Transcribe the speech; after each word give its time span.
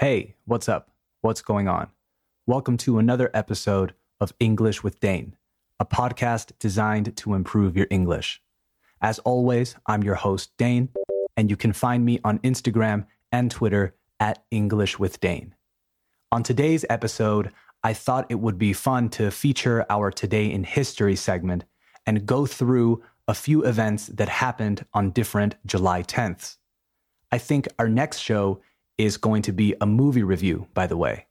Hey, 0.00 0.36
what's 0.46 0.66
up? 0.66 0.92
What's 1.20 1.42
going 1.42 1.68
on? 1.68 1.90
Welcome 2.46 2.78
to 2.78 2.98
another 2.98 3.30
episode 3.34 3.92
of 4.18 4.32
English 4.40 4.82
with 4.82 4.98
Dane, 4.98 5.36
a 5.78 5.84
podcast 5.84 6.52
designed 6.58 7.14
to 7.18 7.34
improve 7.34 7.76
your 7.76 7.86
English. 7.90 8.40
As 9.02 9.18
always, 9.18 9.76
I'm 9.84 10.02
your 10.02 10.14
host, 10.14 10.52
Dane, 10.56 10.88
and 11.36 11.50
you 11.50 11.56
can 11.58 11.74
find 11.74 12.02
me 12.02 12.18
on 12.24 12.38
Instagram 12.38 13.08
and 13.30 13.50
Twitter 13.50 13.94
at 14.18 14.42
English 14.50 14.98
with 14.98 15.20
Dane. 15.20 15.54
On 16.32 16.42
today's 16.42 16.86
episode, 16.88 17.52
I 17.84 17.92
thought 17.92 18.30
it 18.30 18.40
would 18.40 18.56
be 18.56 18.72
fun 18.72 19.10
to 19.10 19.30
feature 19.30 19.84
our 19.90 20.10
Today 20.10 20.50
in 20.50 20.64
History 20.64 21.14
segment 21.14 21.66
and 22.06 22.24
go 22.24 22.46
through 22.46 23.02
a 23.28 23.34
few 23.34 23.66
events 23.66 24.06
that 24.06 24.30
happened 24.30 24.86
on 24.94 25.10
different 25.10 25.56
July 25.66 26.02
10ths. 26.02 26.56
I 27.30 27.36
think 27.36 27.68
our 27.78 27.86
next 27.86 28.20
show 28.20 28.62
is 29.04 29.16
going 29.16 29.42
to 29.42 29.52
be 29.52 29.74
a 29.80 29.86
movie 29.86 30.22
review, 30.22 30.66
by 30.74 30.86
the 30.86 30.96
way. 30.96 31.26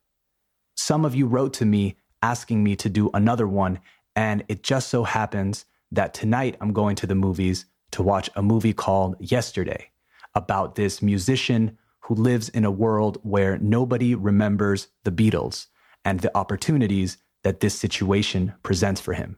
Some 0.75 1.06
of 1.06 1.14
you 1.14 1.28
wrote 1.28 1.54
to 1.54 1.66
me 1.66 1.98
asking 2.21 2.64
me 2.64 2.76
to 2.76 2.89
do 2.89 3.10
another 3.14 3.48
one, 3.48 3.80
and 4.16 4.43
it 4.48 4.64
just 4.64 4.89
so 4.89 5.04
happens 5.04 5.66
that 5.92 6.14
tonight 6.14 6.57
I'm 6.62 6.74
going 6.74 6.96
to 6.98 7.07
the 7.07 7.16
movies 7.16 7.66
to 7.92 8.04
watch 8.04 8.29
a 8.36 8.42
movie 8.42 8.74
called 8.74 9.16
Yesterday 9.20 9.92
about 10.36 10.76
this 10.76 11.02
musician 11.02 11.78
who 12.02 12.16
lives 12.16 12.50
in 12.50 12.66
a 12.66 12.71
world 12.71 13.20
where 13.24 13.57
nobody 13.60 14.15
remembers 14.15 14.88
the 15.04 15.12
Beatles 15.12 15.68
and 16.04 16.20
the 16.21 16.36
opportunities 16.36 17.18
that 17.43 17.60
this 17.60 17.76
situation 17.76 18.54
presents 18.64 19.00
for 19.00 19.14
him. 19.14 19.38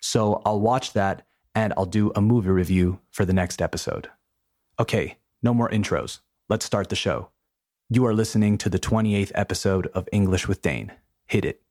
So 0.00 0.40
I'll 0.44 0.60
watch 0.60 0.92
that 0.92 1.26
and 1.54 1.72
I'll 1.76 1.84
do 1.84 2.12
a 2.14 2.20
movie 2.20 2.50
review 2.50 3.00
for 3.10 3.24
the 3.24 3.32
next 3.32 3.60
episode. 3.60 4.08
Okay, 4.78 5.16
no 5.42 5.52
more 5.52 5.68
intros. 5.68 6.20
Let's 6.48 6.64
start 6.64 6.90
the 6.90 6.96
show. 6.96 7.30
You 7.88 8.04
are 8.06 8.14
listening 8.14 8.58
to 8.58 8.68
the 8.68 8.80
28th 8.80 9.30
episode 9.36 9.86
of 9.94 10.08
English 10.10 10.48
with 10.48 10.60
Dane. 10.60 10.90
Hit 11.28 11.44
it. 11.44 11.62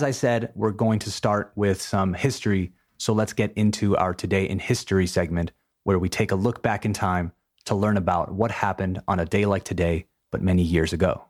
As 0.00 0.04
I 0.04 0.12
said, 0.12 0.50
we're 0.54 0.70
going 0.70 0.98
to 1.00 1.10
start 1.10 1.52
with 1.56 1.82
some 1.82 2.14
history. 2.14 2.72
So 2.96 3.12
let's 3.12 3.34
get 3.34 3.52
into 3.52 3.98
our 3.98 4.14
Today 4.14 4.48
in 4.48 4.58
History 4.58 5.06
segment, 5.06 5.52
where 5.84 5.98
we 5.98 6.08
take 6.08 6.30
a 6.30 6.36
look 6.36 6.62
back 6.62 6.86
in 6.86 6.94
time 6.94 7.32
to 7.66 7.74
learn 7.74 7.98
about 7.98 8.32
what 8.32 8.50
happened 8.50 9.02
on 9.06 9.20
a 9.20 9.26
day 9.26 9.44
like 9.44 9.62
today, 9.62 10.06
but 10.32 10.40
many 10.40 10.62
years 10.62 10.94
ago. 10.94 11.26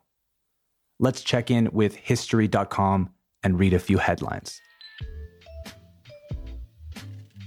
Let's 1.01 1.21
check 1.21 1.51
in 1.51 1.69
with 1.73 1.97
history.com 1.97 3.09
and 3.43 3.59
read 3.59 3.73
a 3.73 3.79
few 3.79 3.97
headlines. 3.97 4.61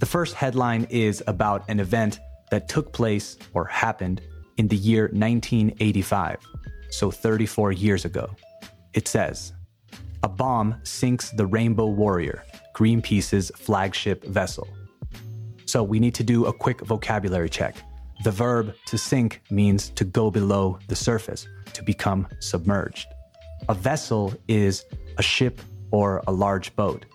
The 0.00 0.06
first 0.06 0.34
headline 0.34 0.86
is 0.90 1.22
about 1.26 1.64
an 1.70 1.80
event 1.80 2.20
that 2.50 2.68
took 2.68 2.92
place 2.92 3.38
or 3.54 3.64
happened 3.64 4.20
in 4.58 4.68
the 4.68 4.76
year 4.76 5.04
1985, 5.04 6.36
so 6.90 7.10
34 7.10 7.72
years 7.72 8.04
ago. 8.04 8.28
It 8.92 9.08
says, 9.08 9.54
bomb 10.36 10.76
sinks 10.82 11.30
the 11.30 11.46
Rainbow 11.46 11.86
Warrior, 11.86 12.44
Greenpeace's 12.74 13.50
flagship 13.56 14.24
vessel. 14.24 14.68
So 15.66 15.82
we 15.82 15.98
need 15.98 16.14
to 16.16 16.24
do 16.24 16.46
a 16.46 16.52
quick 16.52 16.80
vocabulary 16.82 17.48
check. 17.48 17.76
The 18.22 18.30
verb 18.30 18.74
to 18.86 18.98
sink 18.98 19.42
means 19.50 19.90
to 19.90 20.04
go 20.04 20.30
below 20.30 20.78
the 20.88 20.96
surface, 20.96 21.46
to 21.72 21.82
become 21.82 22.28
submerged. 22.40 23.06
A 23.68 23.74
vessel 23.74 24.34
is 24.48 24.84
a 25.18 25.22
ship 25.22 25.60
or 25.90 26.22
a 26.26 26.32
large 26.32 26.74
boat. 26.76 27.06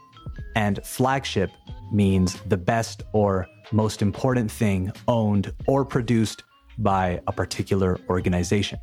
And 0.56 0.79
flagship 0.84 1.52
means 1.91 2.40
the 2.47 2.58
best 2.58 3.03
or 3.13 3.47
most 3.72 4.02
important 4.02 4.52
thing 4.52 4.91
owned 5.08 5.53
or 5.68 5.85
produced 5.85 6.44
by 6.78 7.22
a 7.28 7.31
particular 7.31 8.00
organization. 8.09 8.79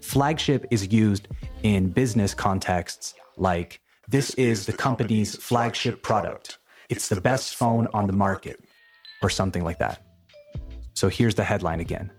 Flagship 0.00 0.66
is 0.70 0.92
used 0.92 1.28
in 1.62 1.90
business 1.90 2.34
contexts 2.34 3.14
like, 3.36 3.80
this 4.08 4.30
is 4.34 4.66
the 4.66 4.72
company's 4.72 5.36
flagship 5.36 6.02
product. 6.02 6.58
It's 6.88 7.08
the 7.08 7.20
best 7.20 7.54
phone 7.54 7.86
on 7.94 8.06
the 8.06 8.12
market, 8.12 8.60
or 9.22 9.30
something 9.30 9.62
like 9.62 9.78
that. 9.78 10.02
So 10.94 11.08
here's 11.08 11.34
the 11.34 11.44
headline 11.44 11.80
again 11.80 12.10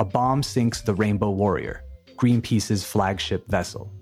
A 0.00 0.04
bomb 0.04 0.42
sinks 0.42 0.82
the 0.82 0.94
Rainbow 0.94 1.30
Warrior, 1.30 1.84
Greenpeace's 2.16 2.84
flagship 2.84 3.48
vessel. 3.48 3.92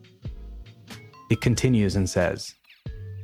It 1.31 1.41
continues 1.41 1.97
and 1.97 2.09
says 2.09 2.55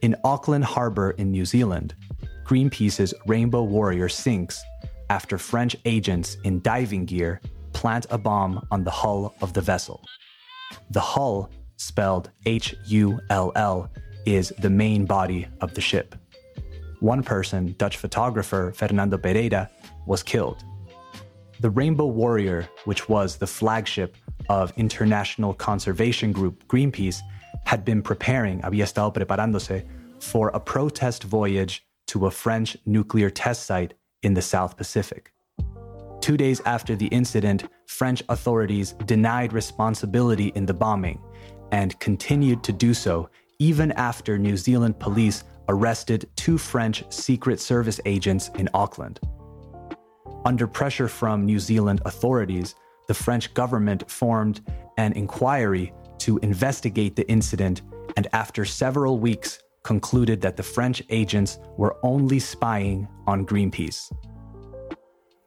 In 0.02 0.14
Auckland 0.24 0.64
Harbour 0.64 1.12
in 1.12 1.30
New 1.30 1.44
Zealand, 1.44 1.94
Greenpeace's 2.44 3.14
Rainbow 3.26 3.62
Warrior 3.62 4.08
sinks 4.08 4.62
after 5.08 5.38
French 5.38 5.76
agents 5.84 6.36
in 6.44 6.60
diving 6.60 7.06
gear 7.06 7.40
plant 7.72 8.06
a 8.10 8.18
bomb 8.18 8.66
on 8.70 8.84
the 8.84 8.90
hull 8.90 9.34
of 9.40 9.52
the 9.52 9.60
vessel. 9.60 10.04
The 10.90 11.00
hull 11.00 11.50
spelled 11.84 12.30
H 12.46 12.74
U 12.86 13.20
L 13.30 13.52
L, 13.54 13.90
is 14.24 14.52
the 14.58 14.70
main 14.70 15.04
body 15.04 15.46
of 15.60 15.74
the 15.74 15.80
ship. 15.80 16.14
One 17.00 17.22
person, 17.22 17.74
Dutch 17.78 17.98
photographer 17.98 18.72
Fernando 18.74 19.18
Pereira, 19.18 19.70
was 20.06 20.22
killed. 20.22 20.64
The 21.60 21.70
Rainbow 21.70 22.06
Warrior, 22.06 22.68
which 22.84 23.08
was 23.08 23.36
the 23.36 23.46
flagship 23.46 24.16
of 24.48 24.72
international 24.76 25.54
conservation 25.54 26.32
group 26.32 26.66
Greenpeace, 26.66 27.20
had 27.64 27.84
been 27.84 28.02
preparing, 28.02 28.60
había 28.62 28.84
estado 28.84 29.12
preparándose, 29.12 29.84
for 30.20 30.48
a 30.48 30.60
protest 30.60 31.24
voyage 31.24 31.86
to 32.06 32.26
a 32.26 32.30
French 32.30 32.76
nuclear 32.86 33.30
test 33.30 33.66
site 33.66 33.94
in 34.22 34.34
the 34.34 34.42
South 34.42 34.76
Pacific. 34.76 35.32
Two 36.20 36.36
days 36.36 36.62
after 36.64 36.96
the 36.96 37.08
incident, 37.08 37.64
French 37.86 38.22
authorities 38.30 38.92
denied 39.04 39.52
responsibility 39.52 40.48
in 40.54 40.64
the 40.64 40.72
bombing 40.72 41.20
and 41.72 41.98
continued 42.00 42.62
to 42.64 42.72
do 42.72 42.94
so 42.94 43.28
even 43.58 43.92
after 43.92 44.38
New 44.38 44.56
Zealand 44.56 44.98
police 44.98 45.44
arrested 45.68 46.28
two 46.36 46.58
French 46.58 47.04
Secret 47.12 47.60
Service 47.60 48.00
agents 48.04 48.50
in 48.56 48.68
Auckland. 48.74 49.20
Under 50.44 50.66
pressure 50.66 51.08
from 51.08 51.46
New 51.46 51.58
Zealand 51.58 52.02
authorities, 52.04 52.74
the 53.08 53.14
French 53.14 53.54
government 53.54 54.10
formed 54.10 54.60
an 54.98 55.12
inquiry 55.12 55.92
to 56.18 56.38
investigate 56.38 57.16
the 57.16 57.28
incident 57.30 57.82
and, 58.16 58.26
after 58.32 58.64
several 58.64 59.18
weeks, 59.18 59.60
concluded 59.82 60.40
that 60.40 60.56
the 60.56 60.62
French 60.62 61.02
agents 61.10 61.58
were 61.76 61.96
only 62.02 62.38
spying 62.38 63.06
on 63.26 63.46
Greenpeace. 63.46 64.12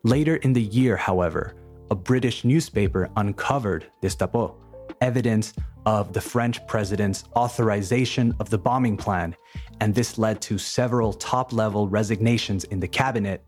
Later 0.03 0.37
in 0.37 0.53
the 0.53 0.61
year, 0.61 0.95
however, 0.95 1.55
a 1.89 1.95
British 1.95 2.43
newspaper 2.43 3.09
uncovered 3.17 3.87
destapó 4.01 4.55
evidence 5.01 5.53
of 5.87 6.11
the 6.11 6.19
French 6.19 6.67
president's 6.67 7.23
authorization 7.37 8.35
of 8.41 8.49
the 8.49 8.57
bombing 8.57 8.97
plan, 8.97 9.33
and 9.79 9.95
this 9.95 10.17
led 10.17 10.41
to 10.41 10.57
several 10.57 11.13
top 11.13 11.53
level 11.53 11.87
resignations 11.87 12.65
in 12.65 12.81
the 12.81 12.87
cabinet 12.89 13.41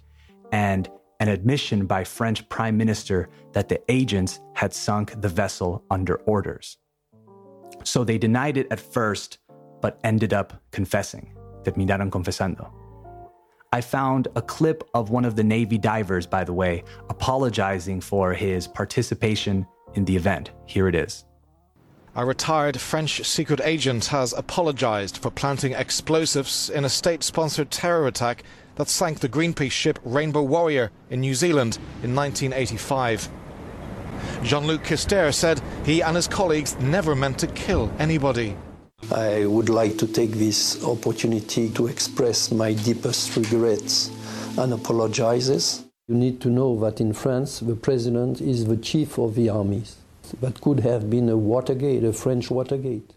and 0.53 0.89
an 1.19 1.27
admission 1.27 1.85
by 1.85 2.01
French 2.01 2.47
Prime 2.47 2.77
Minister 2.77 3.27
that 3.51 3.67
the 3.67 3.81
agents 3.91 4.39
had 4.53 4.73
sunk 4.73 5.19
the 5.19 5.27
vessel 5.27 5.83
under 5.91 6.16
orders. 6.35 6.77
So 7.83 8.05
they 8.05 8.17
denied 8.17 8.56
it 8.56 8.67
at 8.71 8.79
first, 8.79 9.39
but 9.81 10.00
ended 10.06 10.33
up 10.33 10.53
confessing. 10.71 11.35
Terminaron 11.63 12.09
confesando. 12.09 12.71
I 13.74 13.81
found 13.81 14.30
a 14.38 14.42
clip 14.42 14.89
of 14.94 15.09
one 15.09 15.25
of 15.25 15.35
the 15.35 15.44
Navy 15.44 15.77
divers, 15.77 16.25
by 16.25 16.45
the 16.45 16.53
way, 16.53 16.85
apologizing 17.09 18.00
for 18.00 18.33
his 18.33 18.65
participation 18.65 19.68
in 19.95 20.06
the 20.06 20.15
event. 20.15 20.51
Here 20.65 20.88
it 20.88 20.95
is. 20.95 21.25
A 22.15 22.25
retired 22.25 22.81
French 22.81 23.23
secret 23.23 23.61
agent 23.63 24.06
has 24.06 24.33
apologized 24.33 25.17
for 25.17 25.29
planting 25.29 25.73
explosives 25.73 26.67
in 26.67 26.83
a 26.83 26.89
state 26.89 27.21
sponsored 27.21 27.69
terror 27.69 28.07
attack 28.07 28.44
that 28.75 28.89
sank 28.89 29.19
the 29.19 29.29
Greenpeace 29.29 29.71
ship 29.71 30.00
Rainbow 30.03 30.41
Warrior 30.41 30.89
in 31.11 31.21
New 31.21 31.35
Zealand 31.35 31.77
in 32.01 32.15
1985. 32.15 33.29
Jean 34.41 34.65
Luc 34.65 34.83
Kister 34.83 35.31
said 35.31 35.61
he 35.85 36.01
and 36.01 36.15
his 36.15 36.27
colleagues 36.27 36.75
never 36.79 37.15
meant 37.15 37.38
to 37.39 37.47
kill 37.47 37.91
anybody. 38.00 38.57
I 39.11 39.45
would 39.45 39.69
like 39.69 40.00
to 40.00 40.07
take 40.07 40.31
this 40.31 40.83
opportunity 40.83 41.69
to 41.69 41.85
express 41.85 42.51
my 42.51 42.73
deepest 42.73 43.38
regrets 43.38 44.09
and 44.57 44.73
apologizes. 44.73 45.85
You 46.07 46.15
need 46.15 46.41
to 46.41 46.50
know 46.50 46.79
that 46.79 47.00
in 47.01 47.13
France, 47.13 47.59
the 47.59 47.75
president 47.75 48.41
is 48.41 48.65
the 48.65 48.77
chief 48.77 49.19
of 49.19 49.35
the 49.35 49.50
armies 49.50 49.95
that 50.42 50.62
could 50.62 50.80
have 50.81 51.10
been 51.10 51.30
a 51.30 51.38
Watergate, 51.38 52.04
a 52.04 52.14
French 52.14 52.50
Watergate. 52.50 53.14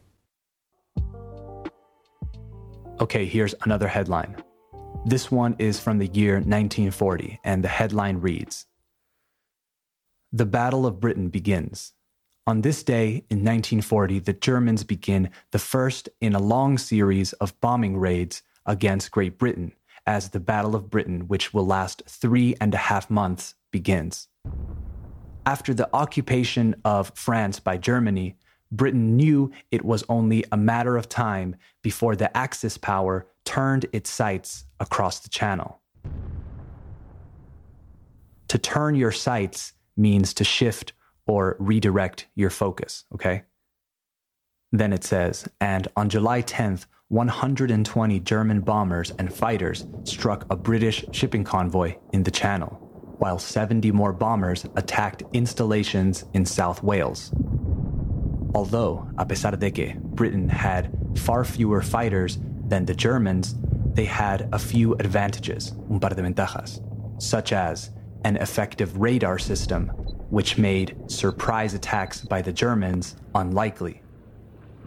Okay, 3.00 3.24
here's 3.26 3.54
another 3.64 3.88
headline. 3.88 4.36
This 5.04 5.30
one 5.30 5.56
is 5.58 5.80
from 5.80 5.98
the 5.98 6.06
year 6.06 6.34
1940, 6.34 7.40
and 7.42 7.64
the 7.64 7.68
headline 7.68 8.18
reads 8.18 8.66
The 10.32 10.46
Battle 10.46 10.86
of 10.86 11.00
Britain 11.00 11.28
begins. 11.28 11.92
On 12.46 12.60
this 12.60 12.82
day 12.82 13.24
in 13.30 13.38
1940, 13.38 14.20
the 14.20 14.32
Germans 14.32 14.84
begin 14.84 15.30
the 15.50 15.58
first 15.58 16.08
in 16.20 16.34
a 16.34 16.40
long 16.40 16.78
series 16.78 17.32
of 17.34 17.60
bombing 17.60 17.96
raids 17.96 18.42
against 18.66 19.10
Great 19.10 19.38
Britain 19.38 19.72
as 20.06 20.30
the 20.30 20.40
Battle 20.40 20.74
of 20.74 20.90
Britain, 20.90 21.28
which 21.28 21.54
will 21.54 21.66
last 21.66 22.02
three 22.06 22.56
and 22.60 22.74
a 22.74 22.78
half 22.78 23.08
months, 23.08 23.54
begins. 23.70 24.28
After 25.44 25.74
the 25.74 25.88
occupation 25.92 26.76
of 26.84 27.10
France 27.16 27.58
by 27.58 27.76
Germany, 27.76 28.36
Britain 28.70 29.16
knew 29.16 29.50
it 29.70 29.84
was 29.84 30.04
only 30.08 30.44
a 30.52 30.56
matter 30.56 30.96
of 30.96 31.08
time 31.08 31.56
before 31.82 32.14
the 32.14 32.34
Axis 32.36 32.78
power 32.78 33.26
turned 33.44 33.86
its 33.92 34.08
sights 34.08 34.64
across 34.78 35.18
the 35.18 35.28
channel. 35.28 35.80
To 38.48 38.58
turn 38.58 38.94
your 38.94 39.12
sights 39.12 39.72
means 39.96 40.32
to 40.34 40.44
shift 40.44 40.92
or 41.26 41.56
redirect 41.58 42.28
your 42.34 42.50
focus, 42.50 43.04
okay? 43.12 43.42
Then 44.70 44.92
it 44.92 45.04
says, 45.04 45.48
and 45.60 45.88
on 45.96 46.08
July 46.08 46.42
10th, 46.42 46.86
120 47.08 48.20
German 48.20 48.60
bombers 48.60 49.10
and 49.18 49.32
fighters 49.32 49.86
struck 50.04 50.46
a 50.50 50.56
British 50.56 51.04
shipping 51.12 51.44
convoy 51.44 51.96
in 52.12 52.22
the 52.22 52.30
Channel, 52.30 52.81
while 53.22 53.38
70 53.38 53.92
more 53.92 54.12
bombers 54.12 54.66
attacked 54.74 55.22
installations 55.32 56.24
in 56.34 56.44
South 56.44 56.82
Wales. 56.82 57.30
Although, 58.52 59.08
a 59.16 59.24
pesar 59.24 59.56
de 59.56 59.70
que 59.70 59.94
Britain 59.94 60.48
had 60.48 60.90
far 61.14 61.44
fewer 61.44 61.82
fighters 61.82 62.40
than 62.66 62.84
the 62.84 62.94
Germans, 62.94 63.54
they 63.94 64.06
had 64.06 64.48
a 64.52 64.58
few 64.58 64.94
advantages, 64.94 65.72
un 65.88 66.00
par 66.00 66.10
de 66.10 66.22
ventajas, 66.22 66.80
such 67.18 67.52
as 67.52 67.90
an 68.24 68.36
effective 68.38 68.98
radar 68.98 69.38
system, 69.38 69.86
which 70.30 70.58
made 70.58 70.96
surprise 71.06 71.74
attacks 71.74 72.22
by 72.22 72.42
the 72.42 72.52
Germans 72.52 73.14
unlikely 73.36 74.02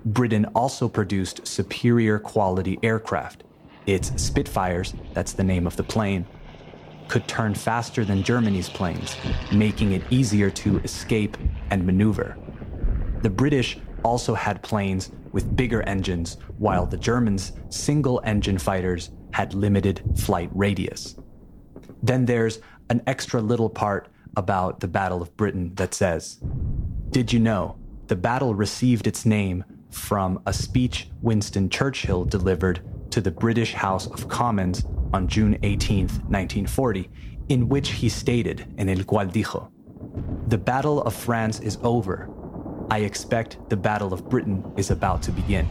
Britain 0.06 0.46
also 0.54 0.88
produced 0.88 1.48
superior 1.48 2.20
quality 2.20 2.78
aircraft. 2.84 3.44
Its 3.88 4.12
Spitfires, 4.22 4.94
that's 5.14 5.34
the 5.34 5.44
name 5.44 5.66
of 5.66 5.76
the 5.78 5.84
plane, 5.84 6.26
could 7.08 7.28
turn 7.28 7.54
faster 7.54 8.04
than 8.04 8.24
Germany's 8.24 8.70
planes, 8.70 9.16
making 9.52 9.94
it 9.94 10.04
easier 10.10 10.50
to 10.52 10.80
escape 10.80 11.38
and 11.70 11.86
maneuver. 11.86 12.38
The 13.22 13.30
British 13.30 13.78
also 14.04 14.34
had 14.34 14.62
planes 14.62 15.12
with 15.32 15.56
bigger 15.56 15.82
engines, 15.84 16.38
while 16.58 16.86
the 16.86 16.98
Germans' 16.98 17.54
single 17.70 18.22
engine 18.24 18.58
fighters 18.58 19.10
had 19.32 19.54
limited 19.54 20.02
flight 20.16 20.50
radius. 20.54 21.16
Then 22.02 22.26
there's 22.26 22.60
an 22.90 23.02
extra 23.08 23.42
little 23.42 23.70
part 23.70 24.10
about 24.38 24.80
the 24.80 24.88
Battle 24.88 25.22
of 25.22 25.36
Britain 25.36 25.74
that 25.76 25.94
says 25.94 26.40
Did 27.10 27.34
you 27.34 27.40
know 27.40 27.78
the 28.08 28.16
battle 28.16 28.54
received 28.54 29.08
its 29.08 29.26
name 29.26 29.64
from 29.90 30.42
a 30.46 30.54
speech 30.54 31.10
Winston 31.22 31.70
Churchill 31.70 32.26
delivered 32.26 32.82
to 33.12 33.22
the 33.22 33.32
British 33.32 33.74
House 33.74 34.08
of 34.08 34.28
Commons 34.28 34.86
on 35.16 35.30
June 35.30 35.58
18, 35.64 36.08
1940, 36.08 37.10
in 37.48 37.70
which 37.70 37.92
he 37.92 38.10
stated, 38.10 38.68
en 38.78 38.90
el 38.90 38.98
cual 39.06 39.32
dijo, 39.32 39.72
The 40.50 40.58
Battle 40.58 41.02
of 41.04 41.16
France 41.16 41.62
is 41.62 41.78
over. 41.84 42.30
I 42.92 43.00
expect 43.00 43.58
the 43.70 43.78
Battle 43.78 44.14
of 44.14 44.28
Britain 44.28 44.62
is 44.76 44.92
about 44.92 45.22
to 45.24 45.32
begin. 45.32 45.70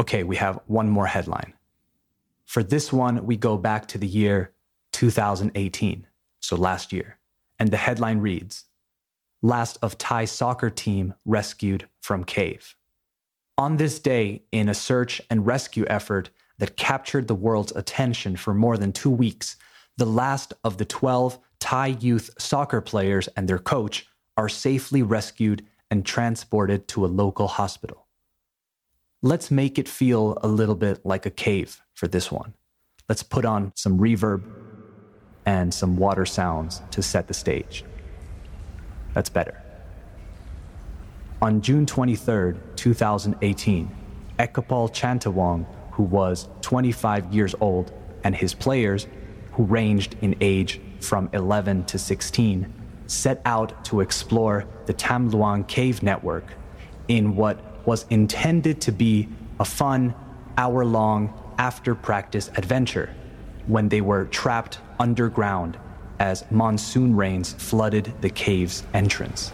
Okay, 0.00 0.24
we 0.24 0.36
have 0.36 0.60
one 0.66 0.88
more 0.88 1.06
headline. 1.06 1.52
For 2.46 2.62
this 2.62 2.90
one, 2.90 3.26
we 3.26 3.36
go 3.36 3.58
back 3.58 3.86
to 3.88 3.98
the 3.98 4.06
year 4.06 4.54
2018, 4.92 6.06
so 6.40 6.56
last 6.56 6.90
year, 6.90 7.18
and 7.58 7.70
the 7.70 7.76
headline 7.76 8.20
reads 8.20 8.64
last 9.42 9.76
of 9.82 9.98
Thai 9.98 10.24
soccer 10.24 10.70
team 10.70 11.14
rescued 11.26 11.86
from 12.00 12.24
cave. 12.24 12.74
On 13.58 13.76
this 13.76 13.98
day, 13.98 14.44
in 14.52 14.68
a 14.68 14.74
search 14.74 15.20
and 15.28 15.44
rescue 15.44 15.84
effort 15.88 16.30
that 16.58 16.76
captured 16.76 17.26
the 17.26 17.34
world's 17.34 17.72
attention 17.74 18.36
for 18.36 18.54
more 18.54 18.78
than 18.78 18.92
two 18.92 19.10
weeks, 19.10 19.56
the 19.96 20.06
last 20.06 20.54
of 20.62 20.78
the 20.78 20.84
12 20.84 21.40
Thai 21.58 21.88
youth 21.88 22.30
soccer 22.38 22.80
players 22.80 23.28
and 23.36 23.48
their 23.48 23.58
coach 23.58 24.06
are 24.36 24.48
safely 24.48 25.02
rescued 25.02 25.66
and 25.90 26.06
transported 26.06 26.86
to 26.86 27.04
a 27.04 27.08
local 27.08 27.48
hospital. 27.48 28.06
Let's 29.22 29.50
make 29.50 29.76
it 29.76 29.88
feel 29.88 30.38
a 30.40 30.46
little 30.46 30.76
bit 30.76 31.04
like 31.04 31.26
a 31.26 31.30
cave 31.30 31.82
for 31.94 32.06
this 32.06 32.30
one. 32.30 32.54
Let's 33.08 33.24
put 33.24 33.44
on 33.44 33.72
some 33.74 33.98
reverb 33.98 34.44
and 35.44 35.74
some 35.74 35.96
water 35.96 36.26
sounds 36.26 36.80
to 36.92 37.02
set 37.02 37.26
the 37.26 37.34
stage. 37.34 37.84
That's 39.14 39.30
better. 39.30 39.60
On 41.40 41.60
June 41.60 41.86
23, 41.86 42.54
2018, 42.74 43.96
Ekapol 44.40 44.90
Chantawong, 44.90 45.66
who 45.92 46.02
was 46.02 46.48
25 46.62 47.32
years 47.32 47.54
old, 47.60 47.92
and 48.24 48.34
his 48.34 48.54
players, 48.54 49.06
who 49.52 49.62
ranged 49.62 50.16
in 50.20 50.34
age 50.40 50.80
from 51.00 51.30
11 51.32 51.84
to 51.84 51.96
16, 51.96 52.72
set 53.06 53.40
out 53.44 53.84
to 53.84 54.00
explore 54.00 54.64
the 54.86 54.92
Tham 54.92 55.30
Luang 55.30 55.62
cave 55.62 56.02
network 56.02 56.54
in 57.06 57.36
what 57.36 57.86
was 57.86 58.04
intended 58.10 58.80
to 58.80 58.90
be 58.90 59.28
a 59.60 59.64
fun, 59.64 60.16
hour 60.56 60.84
long 60.84 61.32
after 61.56 61.94
practice 61.94 62.50
adventure 62.56 63.14
when 63.68 63.88
they 63.88 64.00
were 64.00 64.24
trapped 64.24 64.80
underground 64.98 65.78
as 66.18 66.44
monsoon 66.50 67.14
rains 67.14 67.52
flooded 67.52 68.12
the 68.22 68.30
cave's 68.30 68.82
entrance. 68.92 69.52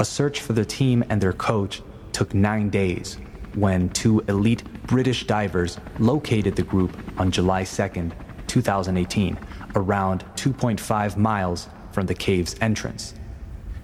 A 0.00 0.04
search 0.04 0.40
for 0.40 0.52
the 0.52 0.64
team 0.64 1.02
and 1.08 1.20
their 1.20 1.32
coach 1.32 1.82
took 2.12 2.32
nine 2.32 2.70
days 2.70 3.18
when 3.54 3.88
two 3.88 4.20
elite 4.28 4.62
British 4.86 5.26
divers 5.26 5.78
located 5.98 6.54
the 6.54 6.62
group 6.62 6.96
on 7.18 7.32
July 7.32 7.64
2, 7.64 8.12
2018, 8.46 9.38
around 9.74 10.24
2.5 10.36 11.16
miles 11.16 11.68
from 11.90 12.06
the 12.06 12.14
cave's 12.14 12.54
entrance. 12.60 13.14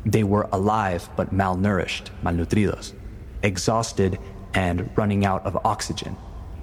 They 0.06 0.22
were 0.22 0.48
alive 0.52 1.08
but 1.16 1.34
malnourished, 1.34 2.10
malnutridos, 2.22 2.92
exhausted 3.42 4.20
and 4.54 4.88
running 4.96 5.24
out 5.24 5.44
of 5.44 5.58
oxygen, 5.64 6.16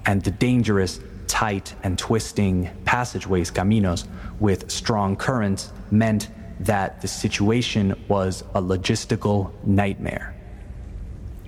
and 0.06 0.22
the 0.22 0.30
dangerous 0.30 0.98
tight 1.26 1.74
and 1.82 1.98
twisting 1.98 2.70
passageways, 2.86 3.50
caminos, 3.50 4.06
with 4.40 4.70
strong 4.70 5.14
currents 5.14 5.72
meant 5.90 6.28
that 6.64 7.00
the 7.00 7.08
situation 7.08 7.94
was 8.08 8.42
a 8.54 8.62
logistical 8.62 9.50
nightmare. 9.64 10.34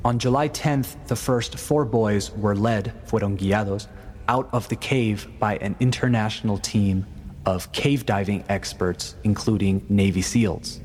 On 0.04 0.18
July 0.18 0.48
10th, 0.48 1.06
the 1.06 1.16
first 1.16 1.58
four 1.58 1.84
boys 1.84 2.30
were 2.32 2.54
led, 2.54 2.92
fueron 3.06 3.38
guiados, 3.38 3.86
out 4.28 4.48
of 4.52 4.68
the 4.68 4.76
cave 4.76 5.28
by 5.38 5.56
an 5.56 5.76
international 5.80 6.58
team 6.58 7.06
of 7.46 7.70
cave 7.72 8.04
diving 8.04 8.44
experts, 8.48 9.14
including 9.24 9.84
Navy 9.88 10.22
SEALs. 10.22 10.80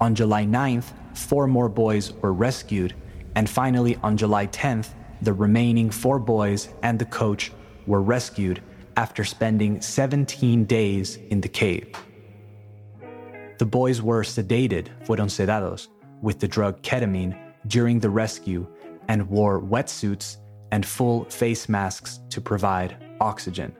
On 0.00 0.14
July 0.14 0.44
9th, 0.44 0.92
four 1.14 1.46
more 1.46 1.68
boys 1.68 2.12
were 2.12 2.32
rescued, 2.32 2.94
and 3.34 3.48
finally, 3.48 3.96
on 4.02 4.16
July 4.16 4.46
10th, 4.46 4.88
the 5.22 5.32
remaining 5.32 5.90
four 5.90 6.18
boys 6.18 6.68
and 6.82 6.98
the 6.98 7.04
coach 7.04 7.52
were 7.86 8.02
rescued 8.02 8.62
after 8.96 9.24
spending 9.24 9.80
17 9.80 10.64
days 10.64 11.16
in 11.30 11.40
the 11.40 11.48
cave. 11.48 11.94
The 13.58 13.66
boys 13.66 14.02
were 14.02 14.22
sedated, 14.22 14.88
fueron 15.06 15.28
sedados, 15.28 15.88
with 16.22 16.40
the 16.40 16.48
drug 16.48 16.82
ketamine 16.82 17.38
during 17.68 18.00
the 18.00 18.10
rescue 18.10 18.66
and 19.08 19.28
wore 19.28 19.60
wetsuits 19.60 20.38
and 20.72 20.84
full 20.84 21.24
face 21.26 21.68
masks 21.68 22.20
to 22.30 22.40
provide 22.40 22.96
oxygen. 23.20 23.72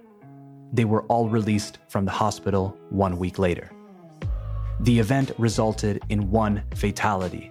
They 0.72 0.84
were 0.84 1.02
all 1.04 1.28
released 1.28 1.78
from 1.88 2.04
the 2.04 2.10
hospital 2.10 2.76
one 2.90 3.18
week 3.18 3.38
later. 3.38 3.70
The 4.80 4.98
event 4.98 5.32
resulted 5.38 6.02
in 6.08 6.30
one 6.30 6.62
fatality. 6.74 7.50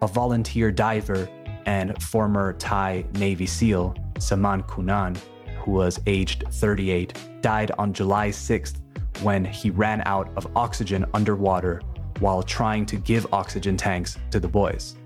A 0.00 0.06
volunteer 0.06 0.70
diver 0.70 1.28
and 1.66 2.02
former 2.02 2.54
Thai 2.54 3.04
Navy 3.14 3.46
SEAL, 3.46 3.94
Saman 4.18 4.62
Kunan, 4.62 5.18
who 5.60 5.72
was 5.72 6.00
aged 6.06 6.44
38, 6.50 7.12
died 7.42 7.72
on 7.78 7.92
July 7.92 8.28
6th 8.30 8.80
when 9.22 9.44
he 9.44 9.70
ran 9.70 10.02
out 10.06 10.30
of 10.36 10.46
oxygen 10.56 11.04
underwater 11.14 11.80
while 12.20 12.42
trying 12.42 12.86
to 12.86 12.96
give 12.96 13.32
oxygen 13.32 13.76
tanks 13.76 14.18
to 14.30 14.40
the 14.40 14.48
boys. 14.48 14.96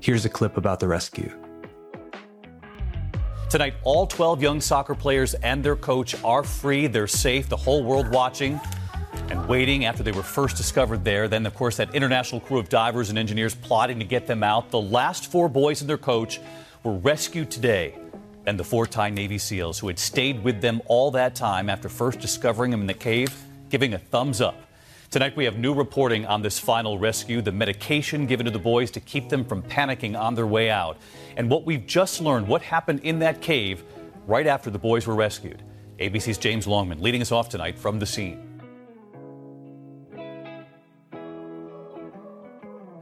Here's 0.00 0.24
a 0.24 0.28
clip 0.28 0.56
about 0.56 0.80
the 0.80 0.88
rescue. 0.88 1.32
Tonight, 3.48 3.74
all 3.84 4.06
12 4.06 4.42
young 4.42 4.60
soccer 4.60 4.94
players 4.94 5.34
and 5.34 5.64
their 5.64 5.76
coach 5.76 6.14
are 6.24 6.42
free. 6.42 6.88
They're 6.88 7.06
safe, 7.06 7.48
the 7.48 7.56
whole 7.56 7.84
world 7.84 8.10
watching. 8.10 8.60
and 9.30 9.48
waiting 9.48 9.84
after 9.84 10.02
they 10.02 10.12
were 10.12 10.22
first 10.22 10.56
discovered 10.56 11.04
there. 11.04 11.26
Then, 11.26 11.46
of 11.46 11.54
course, 11.54 11.76
that 11.78 11.94
international 11.94 12.40
crew 12.40 12.58
of 12.58 12.68
divers 12.68 13.08
and 13.10 13.18
engineers 13.18 13.54
plotting 13.54 13.98
to 13.98 14.04
get 14.04 14.26
them 14.26 14.42
out. 14.42 14.70
The 14.70 14.80
last 14.80 15.30
four 15.32 15.48
boys 15.48 15.80
and 15.80 15.88
their 15.88 15.98
coach 15.98 16.40
were 16.84 16.94
rescued 16.94 17.50
today. 17.50 17.94
And 18.46 18.58
the 18.58 18.64
four 18.64 18.86
Thai 18.86 19.10
Navy 19.10 19.38
SEALs 19.38 19.78
who 19.78 19.88
had 19.88 19.98
stayed 19.98 20.42
with 20.44 20.60
them 20.60 20.80
all 20.86 21.10
that 21.10 21.34
time 21.34 21.68
after 21.68 21.88
first 21.88 22.20
discovering 22.20 22.70
them 22.70 22.80
in 22.80 22.86
the 22.86 22.94
cave, 22.94 23.36
giving 23.70 23.94
a 23.94 23.98
thumbs 23.98 24.40
up. 24.40 24.54
Tonight, 25.10 25.36
we 25.36 25.44
have 25.44 25.58
new 25.58 25.72
reporting 25.72 26.26
on 26.26 26.42
this 26.42 26.58
final 26.58 26.98
rescue, 26.98 27.40
the 27.40 27.52
medication 27.52 28.26
given 28.26 28.44
to 28.44 28.50
the 28.50 28.58
boys 28.58 28.90
to 28.92 29.00
keep 29.00 29.28
them 29.28 29.44
from 29.44 29.62
panicking 29.62 30.18
on 30.18 30.34
their 30.34 30.46
way 30.46 30.68
out, 30.68 30.96
and 31.36 31.48
what 31.48 31.64
we've 31.64 31.86
just 31.86 32.20
learned 32.20 32.46
what 32.46 32.60
happened 32.62 33.00
in 33.02 33.20
that 33.20 33.40
cave 33.40 33.84
right 34.26 34.46
after 34.46 34.68
the 34.68 34.78
boys 34.78 35.06
were 35.06 35.14
rescued. 35.14 35.62
ABC's 35.98 36.38
James 36.38 36.66
Longman 36.66 37.00
leading 37.00 37.22
us 37.22 37.32
off 37.32 37.48
tonight 37.48 37.78
from 37.78 37.98
the 37.98 38.06
scene. 38.06 38.60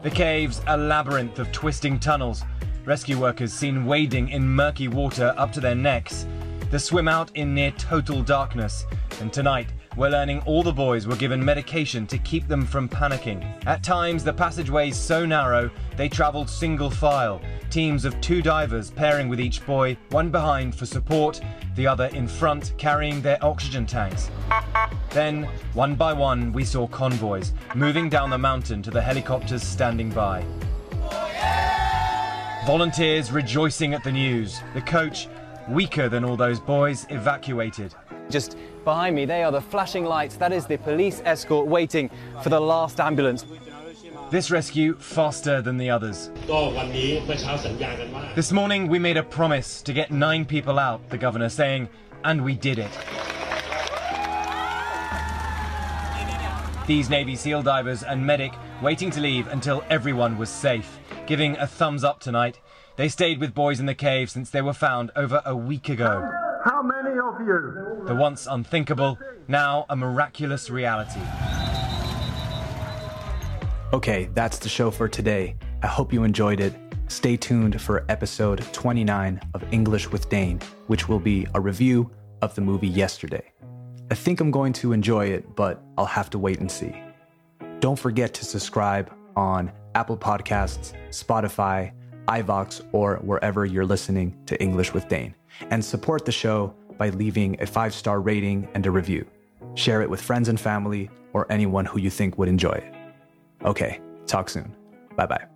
The 0.03 0.11
cave's 0.11 0.61
a 0.67 0.77
labyrinth 0.77 1.39
of 1.39 1.51
twisting 1.51 1.99
tunnels. 1.99 2.45
Rescue 2.85 3.19
workers 3.19 3.51
seen 3.51 3.87
wading 3.87 4.29
in 4.29 4.47
murky 4.47 4.89
water 4.89 5.33
up 5.39 5.53
to 5.53 5.61
their 5.61 5.75
necks. 5.75 6.27
The 6.71 6.79
swim 6.79 7.09
out 7.09 7.31
in 7.35 7.55
near 7.55 7.71
total 7.73 8.23
darkness. 8.23 8.85
And 9.23 9.33
tonight, 9.33 9.69
we're 9.97 10.11
learning 10.11 10.41
all 10.41 10.63
the 10.63 10.73
boys 10.73 11.07
were 11.07 11.17
given 11.17 11.43
medication 11.43 12.07
to 12.09 12.19
keep 12.19 12.47
them 12.47 12.67
from 12.67 12.91
panicking. 12.91 13.43
At 13.65 13.83
times, 13.83 14.23
the 14.23 14.35
passageways 14.35 14.99
so 14.99 15.25
narrow, 15.25 15.71
they 15.97 16.11
travelled 16.11 16.51
single 16.51 16.91
file, 16.91 17.41
teams 17.71 18.05
of 18.05 18.21
two 18.21 18.43
divers 18.43 18.91
pairing 18.91 19.29
with 19.29 19.41
each 19.41 19.65
boy, 19.65 19.97
one 20.11 20.31
behind 20.31 20.75
for 20.75 20.85
support, 20.85 21.41
the 21.77 21.87
other 21.87 22.07
in 22.07 22.29
front 22.29 22.75
carrying 22.77 23.23
their 23.23 23.43
oxygen 23.43 23.87
tanks. 23.87 24.31
Then, 25.09 25.45
one 25.73 25.95
by 25.95 26.13
one, 26.13 26.53
we 26.53 26.65
saw 26.65 26.87
convoys 26.89 27.55
moving 27.75 28.11
down 28.11 28.29
the 28.29 28.37
mountain 28.37 28.83
to 28.83 28.91
the 28.91 29.01
helicopters 29.01 29.63
standing 29.63 30.11
by. 30.11 30.45
Volunteers 32.67 33.31
rejoicing 33.31 33.93
at 33.93 34.03
the 34.03 34.11
news. 34.11 34.63
The 34.73 34.81
coach, 34.81 35.29
weaker 35.69 36.09
than 36.09 36.25
all 36.25 36.35
those 36.35 36.59
boys, 36.59 37.07
evacuated. 37.11 37.95
Just 38.31 38.57
behind 38.85 39.15
me, 39.15 39.27
they 39.27 39.43
are 39.43 39.53
the 39.53 39.61
flashing 39.61 40.07
lights. 40.07 40.37
That 40.37 40.51
is 40.51 40.65
the 40.65 40.79
police 40.79 41.21
escort 41.27 41.67
waiting 41.67 42.09
for 42.43 42.49
the 42.49 42.59
last 42.59 43.01
ambulance. 43.01 43.45
This 44.31 44.51
rescue 44.51 44.97
faster 44.97 45.61
than 45.61 45.77
the 45.77 45.91
others. 45.91 46.31
This 48.35 48.51
morning 48.51 48.89
we 48.89 48.99
made 48.99 49.19
a 49.19 49.23
promise 49.23 49.83
to 49.83 49.93
get 49.93 50.11
nine 50.11 50.47
people 50.47 50.79
out, 50.79 51.07
the 51.11 51.19
governor 51.19 51.51
saying, 51.51 51.91
and 52.25 52.43
we 52.43 52.55
did 52.55 52.79
it. 52.79 52.99
These 56.87 57.11
Navy 57.11 57.37
SEAL 57.37 57.63
divers 57.63 58.03
and 58.03 58.27
medic 58.27 58.53
waiting 58.85 59.11
to 59.11 59.19
leave 59.19 59.47
until 59.47 59.83
everyone 59.89 60.37
was 60.37 60.51
safe, 60.51 60.99
giving 61.27 61.57
a 61.57 61.67
thumbs 61.67 62.05
up 62.05 62.21
tonight. 62.21 62.61
They 62.97 63.09
stayed 63.09 63.41
with 63.41 63.55
boys 63.55 63.81
in 63.81 63.87
the 63.87 63.95
cave 63.95 64.31
since 64.31 64.51
they 64.51 64.61
were 64.61 64.75
found 64.75 65.11
over 65.17 65.41
a 65.47 65.57
week 65.57 65.89
ago. 65.89 66.31
How 66.67 66.83
many 66.83 67.19
of 67.19 67.41
you? 67.41 68.05
The 68.07 68.15
once 68.15 68.47
unthinkable, 68.47 69.19
now 69.49 69.87
a 69.89 69.97
miraculous 69.97 70.69
reality. 70.69 71.21
Okay, 73.95 74.29
that's 74.35 74.59
the 74.59 74.69
show 74.69 74.91
for 74.91 75.09
today. 75.09 75.57
I 75.83 75.87
hope 75.87 76.13
you 76.13 76.23
enjoyed 76.23 76.61
it. 76.61 76.75
Stay 77.09 77.39
tuned 77.39 77.81
for 77.81 78.05
episode 78.11 78.63
29 78.73 79.41
of 79.55 79.65
English 79.73 80.11
with 80.11 80.29
Dane, 80.29 80.61
which 80.89 81.09
will 81.09 81.21
be 81.21 81.47
a 81.55 81.61
review 81.61 82.11
of 82.43 82.55
the 82.55 82.61
movie 82.61 82.89
yesterday. 82.89 83.51
I 84.11 84.15
think 84.15 84.41
I'm 84.41 84.51
going 84.51 84.75
to 84.75 84.93
enjoy 84.93 85.29
it, 85.29 85.57
but 85.57 85.83
I'll 85.97 86.05
have 86.05 86.29
to 86.31 86.39
wait 86.39 86.61
and 86.61 86.71
see. 86.71 86.95
Don't 87.85 87.99
forget 87.99 88.33
to 88.33 88.47
subscribe 88.47 89.13
on 89.37 89.71
Apple 89.95 90.17
Podcasts, 90.17 90.95
Spotify, 91.11 91.93
iVoox, 92.29 92.83
or 92.93 93.17
wherever 93.17 93.67
you're 93.67 93.85
listening 93.85 94.43
to 94.47 94.59
English 94.59 94.95
with 94.95 95.07
Dane 95.07 95.35
and 95.69 95.85
support 95.85 96.25
the 96.25 96.33
show 96.33 96.75
by 96.97 97.11
leaving 97.11 97.61
a 97.61 97.67
five 97.67 97.93
star 97.93 98.23
rating 98.23 98.67
and 98.73 98.87
a 98.87 98.91
review. 98.91 99.27
Share 99.75 100.01
it 100.01 100.09
with 100.09 100.23
friends 100.23 100.49
and 100.49 100.59
family 100.59 101.11
or 101.35 101.47
anyone 101.53 101.85
who 101.85 102.01
you 102.01 102.09
think 102.09 102.39
would 102.39 102.49
enjoy 102.49 102.73
it. 102.73 102.95
Okay, 103.67 104.01
talk 104.27 104.49
soon. 104.49 104.75
Bye 105.15 105.27
bye. 105.27 105.54